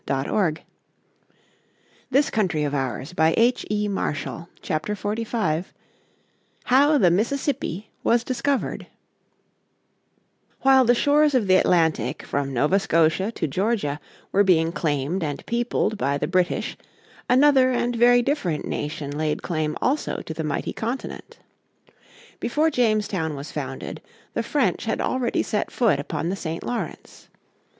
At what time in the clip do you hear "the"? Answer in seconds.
2.09-2.23, 6.97-7.11, 10.85-10.95, 11.45-11.53, 16.17-16.25, 20.33-20.43, 24.33-24.41, 26.29-26.35